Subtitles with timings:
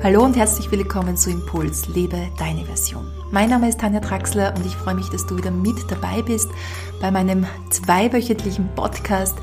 [0.00, 3.10] Hallo und herzlich willkommen zu Impuls, lebe deine Version.
[3.32, 6.48] Mein Name ist Tanja Traxler und ich freue mich, dass du wieder mit dabei bist
[7.00, 9.36] bei meinem zweiwöchentlichen Podcast.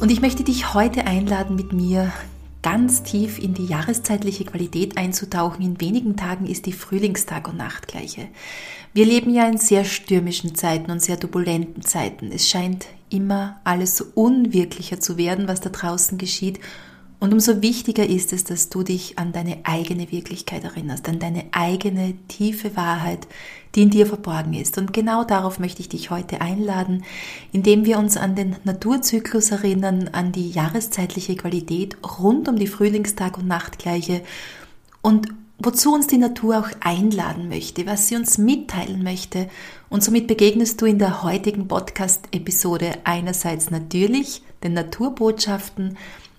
[0.00, 2.12] Und ich möchte dich heute einladen, mit mir
[2.60, 5.64] ganz tief in die jahreszeitliche Qualität einzutauchen.
[5.64, 8.26] In wenigen Tagen ist die Frühlingstag- und Nachtgleiche.
[8.94, 12.32] Wir leben ja in sehr stürmischen Zeiten und sehr turbulenten Zeiten.
[12.32, 16.58] Es scheint immer alles so unwirklicher zu werden, was da draußen geschieht.
[17.24, 21.46] Und umso wichtiger ist es, dass du dich an deine eigene Wirklichkeit erinnerst, an deine
[21.52, 23.26] eigene tiefe Wahrheit,
[23.74, 24.76] die in dir verborgen ist.
[24.76, 27.02] Und genau darauf möchte ich dich heute einladen,
[27.50, 33.38] indem wir uns an den Naturzyklus erinnern, an die jahreszeitliche Qualität rund um die Frühlingstag-
[33.38, 34.20] und Nachtgleiche
[35.00, 39.48] und wozu uns die Natur auch einladen möchte, was sie uns mitteilen möchte.
[39.88, 45.96] Und somit begegnest du in der heutigen Podcast-Episode einerseits natürlich den Naturbotschaften,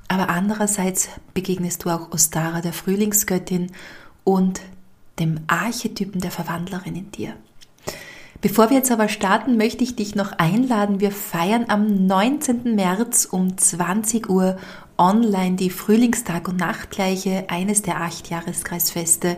[0.08, 3.72] aber andererseits begegnest du auch Ostara, der Frühlingsgöttin
[4.24, 4.62] und
[5.20, 7.34] dem Archetypen der Verwandlerin in dir.
[8.42, 11.00] Bevor wir jetzt aber starten, möchte ich dich noch einladen.
[11.00, 12.76] Wir feiern am 19.
[12.76, 14.58] März um 20 Uhr
[14.98, 19.38] online die Frühlingstag- und Nachtgleiche, eines der acht Jahreskreisfeste.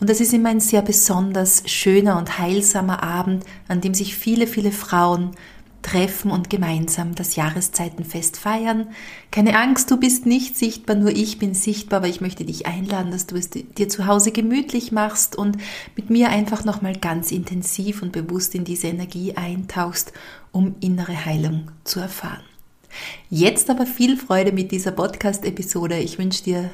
[0.00, 4.46] Und das ist immer ein sehr besonders schöner und heilsamer Abend, an dem sich viele,
[4.46, 5.32] viele Frauen
[5.82, 8.88] treffen und gemeinsam das Jahreszeitenfest feiern.
[9.30, 13.10] Keine Angst, du bist nicht sichtbar, nur ich bin sichtbar, aber ich möchte dich einladen,
[13.10, 15.56] dass du es dir zu Hause gemütlich machst und
[15.96, 20.12] mit mir einfach nochmal ganz intensiv und bewusst in diese Energie eintauchst,
[20.52, 22.42] um innere Heilung zu erfahren.
[23.30, 25.98] Jetzt aber viel Freude mit dieser Podcast-Episode.
[25.98, 26.70] Ich wünsche dir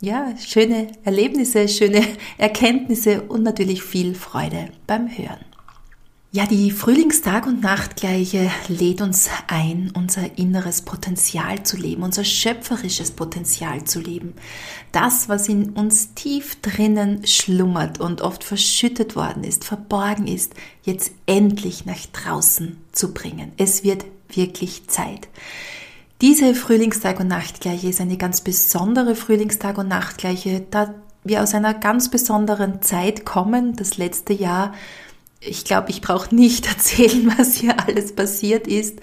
[0.00, 2.02] ja, schöne Erlebnisse, schöne
[2.38, 5.51] Erkenntnisse und natürlich viel Freude beim Hören.
[6.34, 13.10] Ja, die Frühlingstag- und Nachtgleiche lädt uns ein, unser inneres Potenzial zu leben, unser schöpferisches
[13.10, 14.32] Potenzial zu leben.
[14.92, 21.12] Das, was in uns tief drinnen schlummert und oft verschüttet worden ist, verborgen ist, jetzt
[21.26, 23.52] endlich nach draußen zu bringen.
[23.58, 25.28] Es wird wirklich Zeit.
[26.22, 31.74] Diese Frühlingstag- und Nachtgleiche ist eine ganz besondere Frühlingstag- und Nachtgleiche, da wir aus einer
[31.74, 33.76] ganz besonderen Zeit kommen.
[33.76, 34.72] Das letzte Jahr
[35.44, 39.00] ich glaube, ich brauche nicht erzählen, was hier alles passiert ist.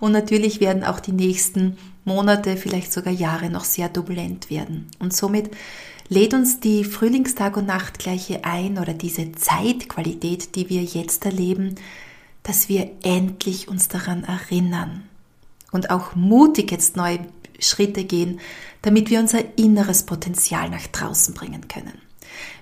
[0.00, 4.88] Und natürlich werden auch die nächsten Monate, vielleicht sogar Jahre noch sehr turbulent werden.
[4.98, 5.50] Und somit
[6.08, 11.76] lädt uns die Frühlingstag- und Nachtgleiche ein oder diese Zeitqualität, die wir jetzt erleben,
[12.42, 15.04] dass wir endlich uns daran erinnern
[15.70, 17.20] und auch mutig jetzt neue
[17.60, 18.40] Schritte gehen,
[18.82, 22.00] damit wir unser inneres Potenzial nach draußen bringen können.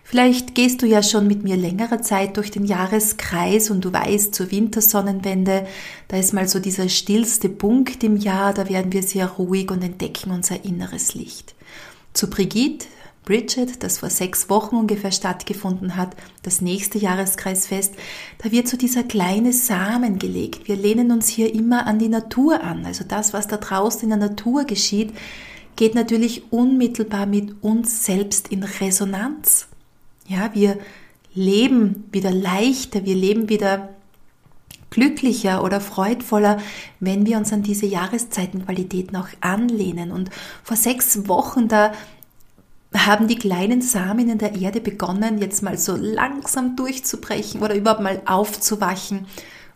[0.04, 4.34] Vielleicht gehst du ja schon mit mir längere Zeit durch den Jahreskreis und du weißt,
[4.34, 5.66] zur Wintersonnenwende,
[6.08, 9.84] da ist mal so dieser stillste Punkt im Jahr, da werden wir sehr ruhig und
[9.84, 11.54] entdecken unser inneres Licht.
[12.12, 12.86] Zu Brigitte,
[13.24, 17.94] Bridget, das vor sechs Wochen ungefähr stattgefunden hat, das nächste Jahreskreisfest,
[18.38, 20.66] da wird so dieser kleine Samen gelegt.
[20.66, 22.84] Wir lehnen uns hier immer an die Natur an.
[22.84, 25.12] Also das, was da draußen in der Natur geschieht,
[25.76, 29.68] geht natürlich unmittelbar mit uns selbst in Resonanz.
[30.30, 30.78] Ja, wir
[31.34, 33.88] leben wieder leichter, wir leben wieder
[34.90, 36.58] glücklicher oder freudvoller,
[37.00, 40.12] wenn wir uns an diese Jahreszeitenqualitäten auch anlehnen.
[40.12, 40.30] Und
[40.62, 41.92] vor sechs Wochen, da
[42.94, 48.00] haben die kleinen Samen in der Erde begonnen, jetzt mal so langsam durchzubrechen oder überhaupt
[48.00, 49.26] mal aufzuwachen.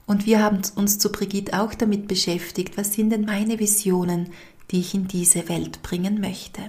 [0.06, 4.28] Und wir haben uns zu Brigitte auch damit beschäftigt, was sind denn meine Visionen,
[4.70, 6.62] die ich in diese Welt bringen möchte.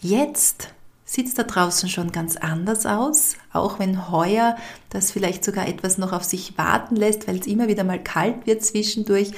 [0.00, 0.70] Jetzt
[1.08, 4.56] sieht es da draußen schon ganz anders aus, auch wenn heuer
[4.90, 8.46] das vielleicht sogar etwas noch auf sich warten lässt, weil es immer wieder mal kalt
[8.46, 9.30] wird zwischendurch.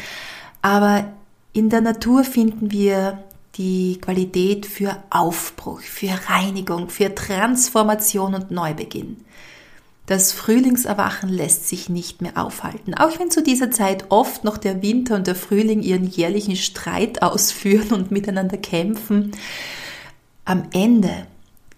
[0.62, 1.12] Aber
[1.53, 3.22] in der Natur finden wir
[3.54, 9.19] die Qualität für Aufbruch, für Reinigung, für Transformation und Neubeginn.
[10.06, 14.82] Das Frühlingserwachen lässt sich nicht mehr aufhalten, auch wenn zu dieser Zeit oft noch der
[14.82, 19.31] Winter und der Frühling ihren jährlichen Streit ausführen und miteinander kämpfen.
[20.44, 21.28] Am Ende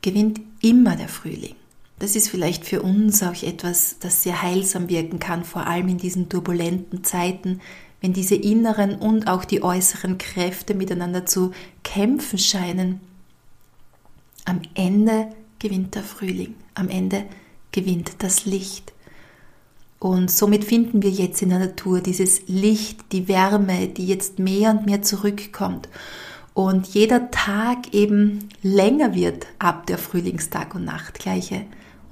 [0.02, 1.54] gewinnt immer der Frühling.
[1.98, 5.98] Das ist vielleicht für uns auch etwas, das sehr heilsam wirken kann, vor allem in
[5.98, 7.60] diesen turbulenten Zeiten,
[8.00, 11.52] wenn diese inneren und auch die äußeren Kräfte miteinander zu
[11.84, 13.00] kämpfen scheinen.
[14.44, 15.28] Am Ende
[15.60, 17.24] gewinnt der Frühling, am Ende
[17.70, 18.92] gewinnt das Licht.
[20.00, 24.72] Und somit finden wir jetzt in der Natur dieses Licht, die Wärme, die jetzt mehr
[24.72, 25.88] und mehr zurückkommt
[26.54, 31.62] und jeder Tag eben länger wird ab der Frühlingstag und Nachtgleiche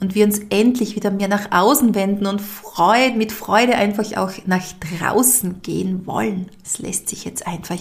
[0.01, 4.33] und wir uns endlich wieder mehr nach außen wenden und Freude, mit Freude einfach auch
[4.47, 4.65] nach
[4.99, 6.49] draußen gehen wollen.
[6.65, 7.79] Es lässt sich jetzt einfach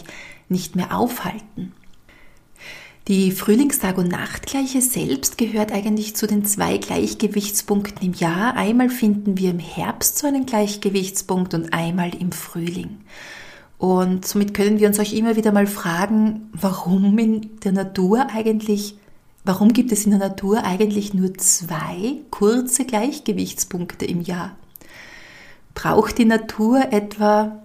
[0.50, 1.72] nicht mehr aufhalten.
[3.08, 8.56] Die Frühlingstag- und Nachtgleiche selbst gehört eigentlich zu den zwei Gleichgewichtspunkten im Jahr.
[8.56, 13.00] Einmal finden wir im Herbst so einen Gleichgewichtspunkt und einmal im Frühling.
[13.80, 18.98] Und somit können wir uns euch immer wieder mal fragen, warum in der Natur eigentlich,
[19.46, 24.58] warum gibt es in der Natur eigentlich nur zwei kurze Gleichgewichtspunkte im Jahr?
[25.76, 27.64] Braucht die Natur etwa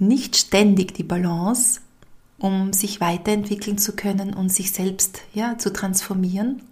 [0.00, 1.80] nicht ständig die Balance,
[2.38, 6.62] um sich weiterentwickeln zu können und sich selbst ja, zu transformieren,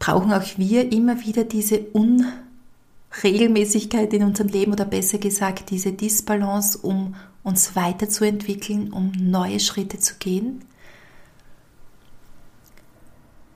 [0.00, 1.78] brauchen auch wir immer wieder diese
[3.14, 9.98] Unregelmäßigkeit in unserem Leben oder besser gesagt diese Disbalance, um uns weiterzuentwickeln, um neue Schritte
[9.98, 10.64] zu gehen.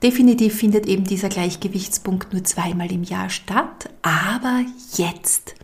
[0.03, 4.63] Definitiv findet eben dieser Gleichgewichtspunkt nur zweimal im Jahr statt, aber
[4.95, 5.55] jetzt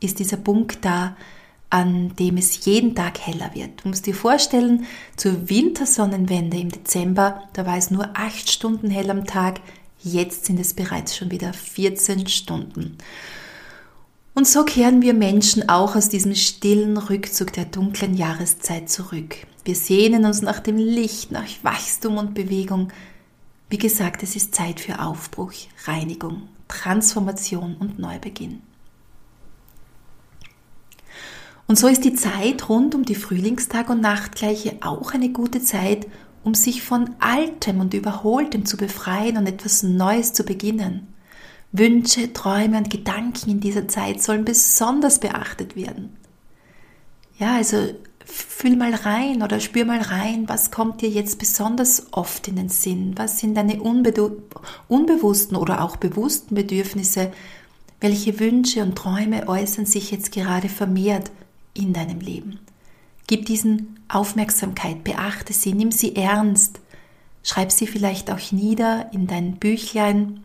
[0.00, 1.16] ist dieser Punkt da,
[1.70, 3.84] an dem es jeden Tag heller wird.
[3.84, 4.86] Du musst dir vorstellen,
[5.16, 9.60] zur Wintersonnenwende im Dezember, da war es nur acht Stunden hell am Tag,
[10.02, 12.96] jetzt sind es bereits schon wieder 14 Stunden.
[14.34, 19.36] Und so kehren wir Menschen auch aus diesem stillen Rückzug der dunklen Jahreszeit zurück.
[19.64, 22.88] Wir sehnen uns nach dem Licht, nach Wachstum und Bewegung.
[23.68, 25.52] Wie gesagt, es ist Zeit für Aufbruch,
[25.84, 28.62] Reinigung, Transformation und Neubeginn.
[31.66, 36.06] Und so ist die Zeit rund um die Frühlingstag- und Nachtgleiche auch eine gute Zeit,
[36.42, 41.08] um sich von Altem und Überholtem zu befreien und etwas Neues zu beginnen.
[41.72, 46.16] Wünsche, Träume und Gedanken in dieser Zeit sollen besonders beachtet werden.
[47.38, 47.76] Ja, also
[48.24, 52.68] fühl mal rein oder spür mal rein, was kommt dir jetzt besonders oft in den
[52.68, 53.14] Sinn?
[53.16, 57.32] Was sind deine unbewussten oder auch bewussten Bedürfnisse?
[58.00, 61.30] Welche Wünsche und Träume äußern sich jetzt gerade vermehrt
[61.74, 62.58] in deinem Leben.
[63.30, 66.80] Gib diesen Aufmerksamkeit, beachte sie, nimm sie ernst,
[67.44, 70.42] schreib sie vielleicht auch nieder in dein Büchlein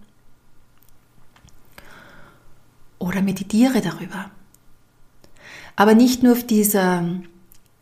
[2.99, 4.29] oder meditiere darüber.
[5.75, 7.03] Aber nicht nur auf dieser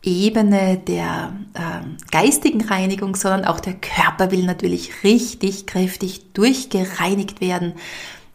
[0.04, 7.74] Ebene der äh, geistigen Reinigung, sondern auch der Körper will natürlich richtig kräftig durchgereinigt werden.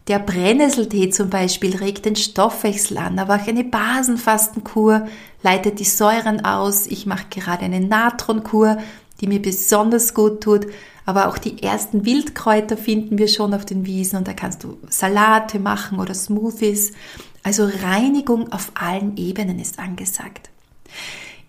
[0.08, 5.06] Der Brennnesseltee zum Beispiel regt den Stoffwechsel an, aber auch eine Basenfastenkur
[5.42, 6.86] leitet die Säuren aus.
[6.86, 8.78] Ich mache gerade eine Natronkur,
[9.20, 10.66] die mir besonders gut tut.
[11.04, 14.78] Aber auch die ersten Wildkräuter finden wir schon auf den Wiesen und da kannst du
[14.88, 16.92] Salate machen oder Smoothies.
[17.42, 20.50] Also Reinigung auf allen Ebenen ist angesagt.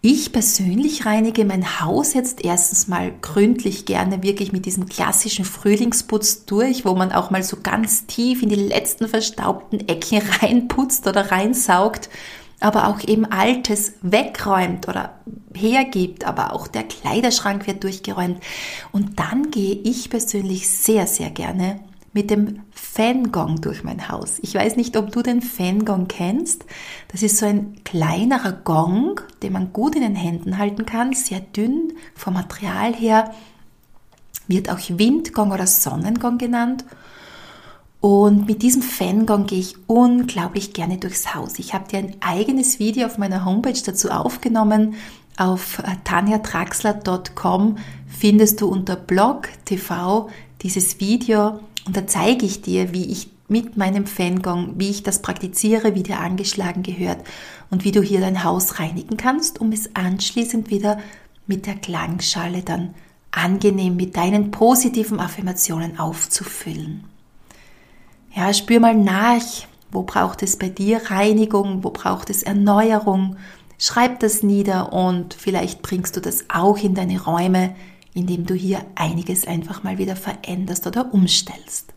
[0.01, 6.45] Ich persönlich reinige mein Haus jetzt erstens mal gründlich gerne wirklich mit diesem klassischen Frühlingsputz
[6.45, 11.31] durch, wo man auch mal so ganz tief in die letzten verstaubten Ecken reinputzt oder
[11.31, 12.09] reinsaugt,
[12.61, 15.19] aber auch eben Altes wegräumt oder
[15.53, 18.41] hergibt, aber auch der Kleiderschrank wird durchgeräumt.
[18.93, 21.81] Und dann gehe ich persönlich sehr, sehr gerne
[22.13, 24.39] mit dem Fangong durch mein Haus.
[24.41, 26.65] Ich weiß nicht, ob du den Fangong kennst.
[27.11, 31.39] Das ist so ein kleinerer Gong, den man gut in den Händen halten kann, sehr
[31.39, 33.33] dünn vom Material her,
[34.47, 36.83] wird auch Windgong oder Sonnengong genannt.
[38.01, 41.59] Und mit diesem Fangong gehe ich unglaublich gerne durchs Haus.
[41.59, 44.95] Ich habe dir ein eigenes Video auf meiner Homepage dazu aufgenommen.
[45.37, 47.77] Auf äh, tanjatraxler.com
[48.07, 50.29] findest du unter Blog TV
[50.61, 51.59] dieses Video
[51.89, 56.03] und da zeige ich dir, wie ich mit meinem Fangong, wie ich das praktiziere, wie
[56.03, 57.17] der angeschlagen gehört
[57.71, 60.99] und wie du hier dein Haus reinigen kannst, um es anschließend wieder
[61.47, 62.93] mit der Klangschale dann
[63.31, 67.05] angenehm mit deinen positiven Affirmationen aufzufüllen.
[68.35, 69.41] Ja, spür mal nach,
[69.91, 73.37] wo braucht es bei dir Reinigung, wo braucht es Erneuerung.
[73.79, 77.73] Schreib das nieder und vielleicht bringst du das auch in deine Räume,
[78.19, 81.93] indem du hier einiges einfach mal wieder veränderst oder umstellst.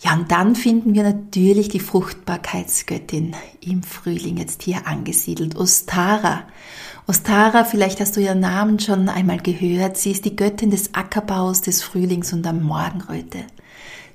[0.00, 6.42] Ja, und dann finden wir natürlich die Fruchtbarkeitsgöttin im Frühling jetzt hier angesiedelt, Ostara.
[7.06, 11.60] Ostara, vielleicht hast du ihren Namen schon einmal gehört, sie ist die Göttin des Ackerbaus,
[11.60, 13.44] des Frühlings und der Morgenröte.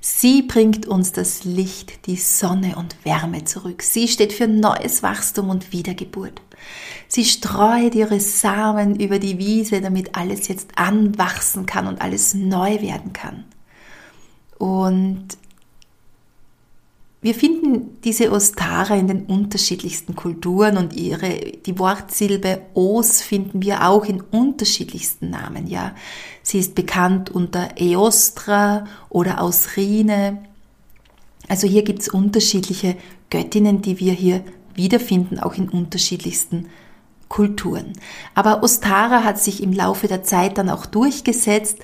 [0.00, 3.82] Sie bringt uns das Licht, die Sonne und Wärme zurück.
[3.82, 6.40] Sie steht für neues Wachstum und Wiedergeburt.
[7.08, 12.80] Sie streut ihre Samen über die Wiese, damit alles jetzt anwachsen kann und alles neu
[12.82, 13.44] werden kann.
[14.58, 15.38] Und
[17.20, 23.88] wir finden diese Ostara in den unterschiedlichsten Kulturen und ihre, die Wortsilbe Os finden wir
[23.88, 25.96] auch in unterschiedlichsten Namen, ja.
[26.42, 30.44] Sie ist bekannt unter Eostra oder Ausrine.
[31.48, 32.96] Also hier gibt es unterschiedliche
[33.30, 34.44] Göttinnen, die wir hier
[34.78, 36.68] wiederfinden, auch in unterschiedlichsten
[37.28, 37.92] Kulturen.
[38.34, 41.76] Aber Ostara hat sich im Laufe der Zeit dann auch durchgesetzt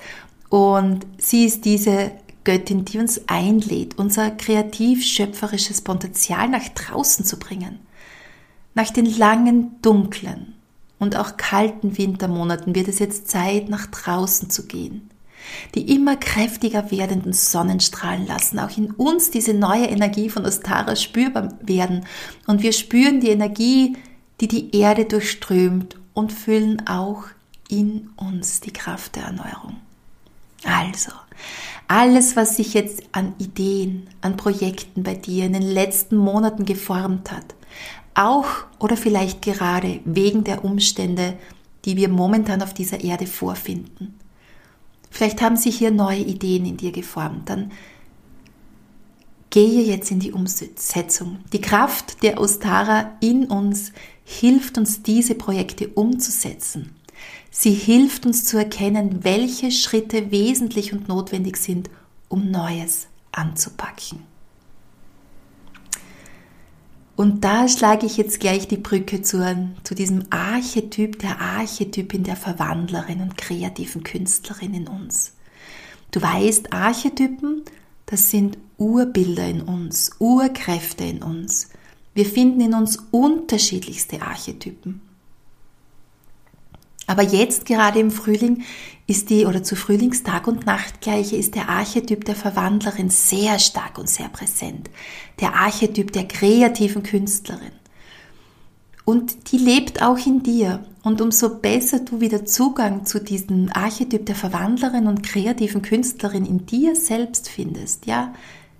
[0.49, 2.11] und sie ist diese
[2.43, 7.79] Göttin, die uns einlädt, unser kreativ-schöpferisches Potenzial nach draußen zu bringen.
[8.73, 10.55] Nach den langen, dunklen
[10.99, 15.09] und auch kalten Wintermonaten wird es jetzt Zeit, nach draußen zu gehen.
[15.75, 21.53] Die immer kräftiger werdenden Sonnenstrahlen lassen auch in uns diese neue Energie von Ostara spürbar
[21.61, 22.05] werden
[22.47, 23.97] und wir spüren die Energie,
[24.41, 27.25] die die Erde durchströmt und fühlen auch
[27.69, 29.77] in uns die Kraft der Erneuerung.
[30.63, 31.11] Also,
[31.87, 37.31] alles, was sich jetzt an Ideen, an Projekten bei dir in den letzten Monaten geformt
[37.31, 37.55] hat,
[38.15, 38.47] auch
[38.79, 41.37] oder vielleicht gerade wegen der Umstände,
[41.83, 44.15] die wir momentan auf dieser Erde vorfinden.
[45.15, 47.47] Vielleicht haben sich hier neue Ideen in dir geformt.
[47.47, 47.71] Dann
[49.49, 51.37] gehe jetzt in die Umsetzung.
[51.53, 53.93] Die Kraft der Ostara in uns
[54.25, 56.93] hilft uns, diese Projekte umzusetzen.
[57.49, 61.89] Sie hilft uns zu erkennen, welche Schritte wesentlich und notwendig sind,
[62.27, 64.34] um Neues anzupacken.
[67.15, 69.39] Und da schlage ich jetzt gleich die Brücke zu,
[69.83, 75.33] zu diesem Archetyp, der Archetypin der Verwandlerin und kreativen Künstlerin in uns.
[76.11, 77.63] Du weißt, Archetypen,
[78.05, 81.69] das sind Urbilder in uns, Urkräfte in uns.
[82.13, 85.01] Wir finden in uns unterschiedlichste Archetypen.
[87.07, 88.63] Aber jetzt gerade im Frühling
[89.07, 94.09] ist die, oder zu Frühlingstag und Nachtgleiche ist der Archetyp der Verwandlerin sehr stark und
[94.09, 94.89] sehr präsent.
[95.39, 97.71] Der Archetyp der kreativen Künstlerin.
[99.03, 100.83] Und die lebt auch in dir.
[101.03, 106.65] Und umso besser du wieder Zugang zu diesem Archetyp der Verwandlerin und kreativen Künstlerin in
[106.65, 108.33] dir selbst findest, ja,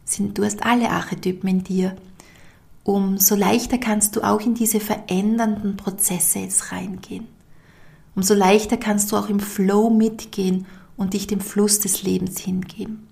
[0.03, 1.95] sind, du hast alle Archetypen in dir,
[2.83, 7.34] umso leichter kannst du auch in diese verändernden Prozesse jetzt reingehen
[8.15, 10.65] umso leichter kannst du auch im Flow mitgehen
[10.97, 13.07] und dich dem Fluss des Lebens hingeben.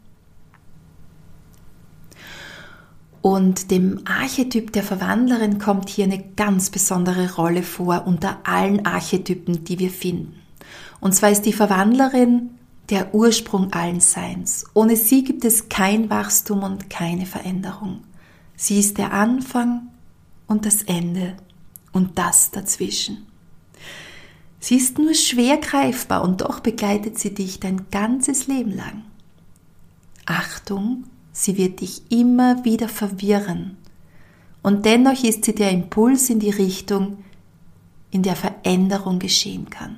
[3.22, 9.64] Und dem Archetyp der Verwandlerin kommt hier eine ganz besondere Rolle vor unter allen Archetypen,
[9.64, 10.36] die wir finden.
[11.00, 12.50] Und zwar ist die Verwandlerin
[12.90, 14.66] der Ursprung allen Seins.
[14.74, 18.02] Ohne sie gibt es kein Wachstum und keine Veränderung.
[18.58, 19.88] Sie ist der Anfang
[20.48, 21.38] und das Ende
[21.94, 23.26] und das dazwischen.
[24.64, 29.04] Sie ist nur schwer greifbar und doch begleitet sie dich dein ganzes Leben lang.
[30.26, 31.04] Achtung,
[31.34, 33.76] sie wird dich immer wieder verwirren.
[34.62, 37.18] Und dennoch ist sie der Impuls in die Richtung,
[38.10, 39.98] in der Veränderung geschehen kann.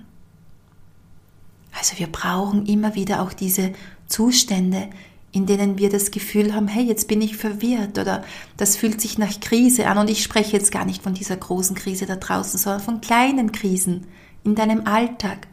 [1.79, 3.71] Also wir brauchen immer wieder auch diese
[4.07, 4.89] Zustände,
[5.31, 8.23] in denen wir das Gefühl haben, hey, jetzt bin ich verwirrt oder
[8.57, 11.75] das fühlt sich nach Krise an und ich spreche jetzt gar nicht von dieser großen
[11.75, 14.07] Krise da draußen, sondern von kleinen Krisen,
[14.45, 15.47] in deinem Alltag,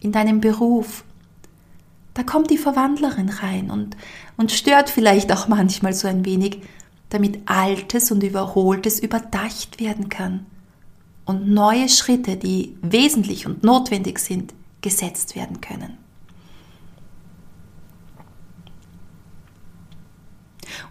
[0.00, 1.04] in deinem Beruf.
[2.14, 3.96] Da kommt die Verwandlerin rein und,
[4.36, 6.62] und stört vielleicht auch manchmal so ein wenig,
[7.08, 10.46] damit Altes und Überholtes überdacht werden kann
[11.24, 15.98] und neue Schritte, die wesentlich und notwendig sind, gesetzt werden können.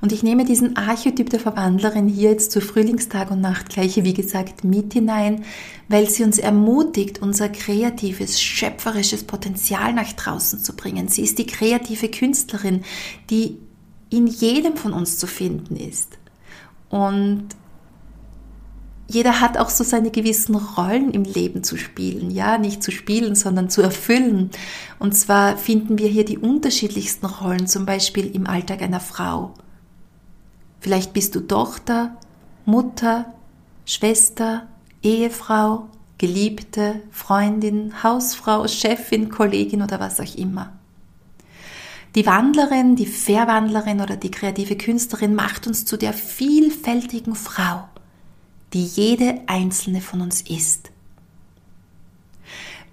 [0.02, 4.64] Und ich nehme diesen Archetyp der Verwandlerin hier jetzt zu Frühlingstag und Nachtgleiche, wie gesagt,
[4.64, 5.44] mit hinein,
[5.88, 11.08] weil sie uns ermutigt, unser kreatives, schöpferisches Potenzial nach draußen zu bringen.
[11.08, 12.84] Sie ist die kreative Künstlerin,
[13.30, 13.58] die
[14.10, 16.18] in jedem von uns zu finden ist.
[16.90, 17.48] Und
[19.08, 23.36] jeder hat auch so seine gewissen Rollen im Leben zu spielen, ja, nicht zu spielen,
[23.36, 24.50] sondern zu erfüllen.
[24.98, 29.54] Und zwar finden wir hier die unterschiedlichsten Rollen, zum Beispiel im Alltag einer Frau.
[30.86, 32.16] Vielleicht bist du Tochter,
[32.68, 33.34] Mutter,
[33.86, 34.68] Schwester,
[35.02, 35.88] Ehefrau,
[36.20, 40.74] Geliebte, Freundin, Hausfrau, Chefin, Kollegin oder was auch immer.
[42.14, 47.90] Die Wandlerin, die Verwandlerin oder die kreative Künstlerin macht uns zu der vielfältigen Frau,
[48.74, 50.92] die jede einzelne von uns ist.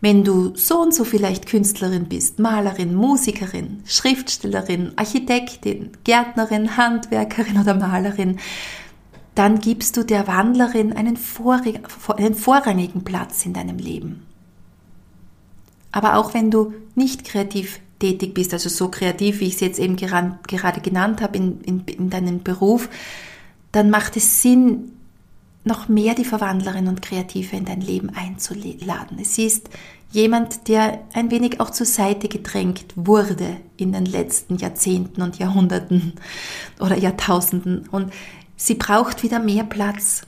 [0.03, 7.75] Wenn du so und so vielleicht Künstlerin bist, Malerin, Musikerin, Schriftstellerin, Architektin, Gärtnerin, Handwerkerin oder
[7.75, 8.41] Malerin,
[9.37, 11.17] dann gibst du der Wandlerin einen,
[12.17, 14.27] einen vorrangigen Platz in deinem Leben.
[15.93, 19.79] Aber auch wenn du nicht kreativ tätig bist, also so kreativ, wie ich es jetzt
[19.79, 22.89] eben gerade genannt habe in, in, in deinem Beruf,
[23.71, 24.91] dann macht es Sinn,
[25.65, 29.19] noch mehr die Verwandlerin und Kreative in dein Leben einzuladen.
[29.21, 29.69] Es ist
[30.11, 36.15] jemand, der ein wenig auch zur Seite gedrängt wurde in den letzten Jahrzehnten und Jahrhunderten
[36.81, 37.89] oder Jahrtausenden.
[37.89, 38.13] Und
[38.57, 40.23] sie braucht wieder mehr Platz.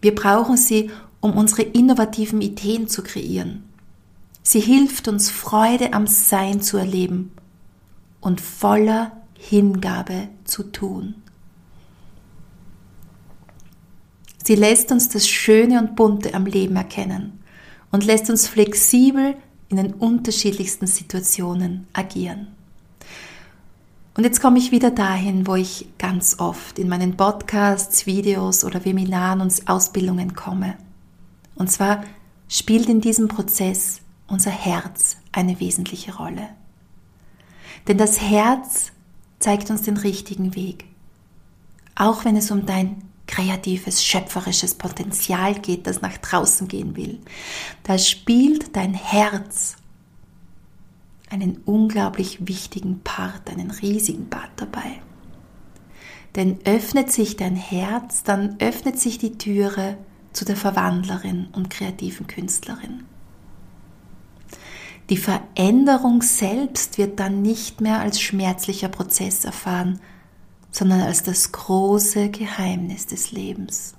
[0.00, 0.90] Wir brauchen sie,
[1.20, 3.64] um unsere innovativen Ideen zu kreieren.
[4.42, 7.32] Sie hilft uns Freude am Sein zu erleben
[8.20, 11.14] und voller Hingabe zu tun.
[14.44, 17.40] Sie lässt uns das Schöne und Bunte am Leben erkennen
[17.90, 19.36] und lässt uns flexibel
[19.68, 22.48] in den unterschiedlichsten Situationen agieren.
[24.14, 28.84] Und jetzt komme ich wieder dahin, wo ich ganz oft in meinen Podcasts, Videos oder
[28.84, 30.76] Webinaren und Ausbildungen komme.
[31.54, 32.04] Und zwar
[32.48, 36.48] spielt in diesem Prozess unser Herz eine wesentliche Rolle.
[37.86, 38.92] Denn das Herz
[39.38, 40.84] zeigt uns den richtigen Weg.
[41.94, 47.20] Auch wenn es um dein kreatives, schöpferisches Potenzial geht, das nach draußen gehen will.
[47.84, 49.76] Da spielt dein Herz
[51.30, 55.00] einen unglaublich wichtigen Part, einen riesigen Part dabei.
[56.34, 59.96] Denn öffnet sich dein Herz, dann öffnet sich die Türe
[60.32, 63.04] zu der Verwandlerin und kreativen Künstlerin.
[65.08, 70.00] Die Veränderung selbst wird dann nicht mehr als schmerzlicher Prozess erfahren,
[70.70, 73.94] sondern als das große Geheimnis des Lebens.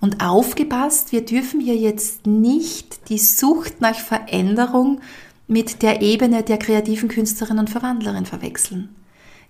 [0.00, 5.00] Und aufgepasst, wir dürfen hier jetzt nicht die Sucht nach Veränderung
[5.46, 8.94] mit der Ebene der kreativen Künstlerin und Verwandlerin verwechseln.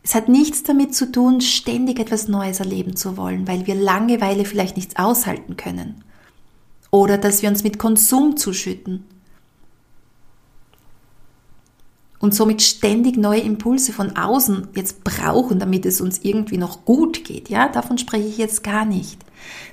[0.03, 4.45] Es hat nichts damit zu tun, ständig etwas Neues erleben zu wollen, weil wir Langeweile
[4.45, 6.05] vielleicht nichts aushalten können.
[6.91, 9.07] Oder dass wir uns mit Konsum zuschütten
[12.23, 17.25] und somit ständig neue Impulse von außen jetzt brauchen, damit es uns irgendwie noch gut
[17.25, 17.49] geht.
[17.49, 19.21] Ja, davon spreche ich jetzt gar nicht.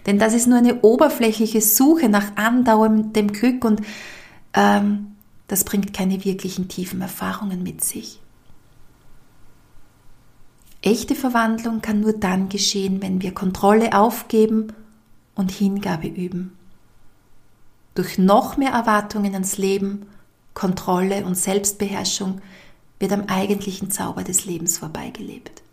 [0.08, 3.82] Denn das ist nur eine oberflächliche Suche nach andauerndem Glück und
[4.56, 5.12] ähm,
[5.48, 8.20] das bringt keine wirklichen tiefen Erfahrungen mit sich.
[10.82, 14.74] Echte Verwandlung kann nur dann geschehen, wenn wir Kontrolle aufgeben
[15.36, 16.58] und Hingabe üben.
[17.94, 20.08] Durch noch mehr Erwartungen ans Leben
[20.54, 22.42] Kontrolle und Selbstbeherrschung
[23.00, 25.64] wird am eigentlichen Zauber des Lebens vorbeigelebt.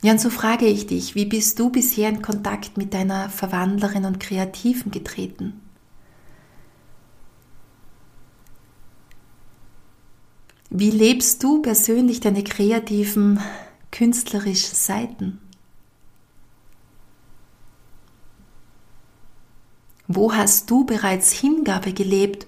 [0.00, 4.04] Ja, und so frage ich dich, wie bist du bisher in Kontakt mit deiner Verwandlerin
[4.04, 5.60] und Kreativen getreten?
[10.70, 13.40] Wie lebst du persönlich deine kreativen,
[13.90, 15.40] künstlerischen Seiten?
[20.10, 22.46] Wo hast du bereits Hingabe gelebt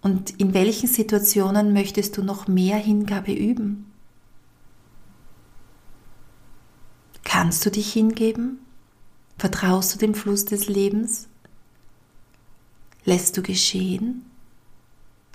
[0.00, 3.90] und in welchen Situationen möchtest du noch mehr Hingabe üben?
[7.24, 8.60] Kannst du dich hingeben?
[9.38, 11.26] Vertraust du dem Fluss des Lebens?
[13.04, 14.24] Lässt du geschehen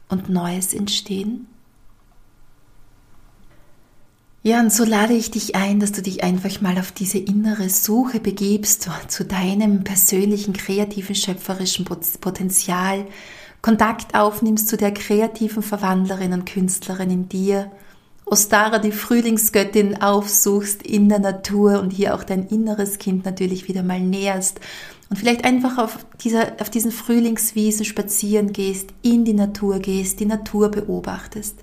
[0.07, 1.47] und Neues entstehen?
[4.41, 7.67] Ja, und so lade ich dich ein, dass du dich einfach mal auf diese innere
[7.69, 13.05] Suche begibst zu deinem persönlichen, kreativen, schöpferischen Potenzial,
[13.61, 17.69] Kontakt aufnimmst zu der kreativen Verwandlerin und Künstlerin in dir,
[18.23, 23.83] Ostara, die Frühlingsgöttin, aufsuchst in der Natur und hier auch dein inneres Kind natürlich wieder
[23.83, 24.61] mal näherst
[25.09, 30.25] und vielleicht einfach auf, dieser, auf diesen Frühlingswiesen spazieren gehst, in die Natur gehst, die
[30.25, 31.55] Natur beobachtest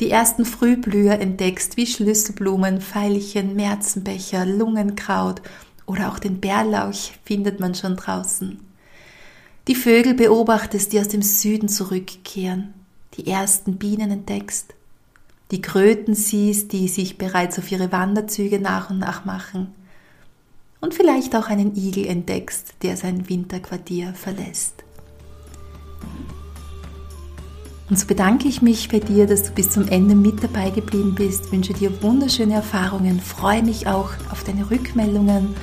[0.00, 5.42] die ersten Frühblüher entdeckst, wie Schlüsselblumen, Veilchen, Märzenbecher, Lungenkraut
[5.86, 8.60] oder auch den Bärlauch findet man schon draußen.
[9.66, 12.74] Die Vögel beobachtest, die aus dem Süden zurückkehren,
[13.14, 14.74] die ersten Bienen entdeckst,
[15.50, 19.74] die Kröten siehst, die sich bereits auf ihre Wanderzüge nach und nach machen
[20.80, 24.84] und vielleicht auch einen Igel entdeckst, der sein Winterquartier verlässt.
[27.90, 31.14] Und so bedanke ich mich bei dir, dass du bis zum Ende mit dabei geblieben
[31.14, 35.54] bist, wünsche dir wunderschöne Erfahrungen, freue mich auch auf deine Rückmeldungen.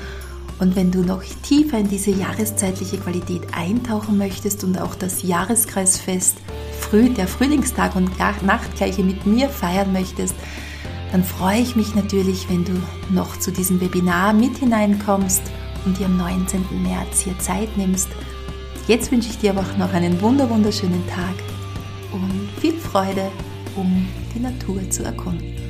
[0.58, 6.38] Und wenn du noch tiefer in diese jahreszeitliche Qualität eintauchen möchtest und auch das Jahreskreisfest
[6.80, 10.34] Früh, der Frühlingstag und Nachtgleiche mit mir feiern möchtest,
[11.12, 12.72] dann freue ich mich natürlich, wenn du
[13.10, 15.42] noch zu diesem Webinar mit hineinkommst
[15.84, 16.64] und dir am 19.
[16.82, 18.08] März hier Zeit nimmst.
[18.88, 21.34] Jetzt wünsche ich dir aber auch noch einen wunderschönen Tag
[22.22, 23.30] und viel Freude,
[23.76, 25.65] um die Natur zu erkunden.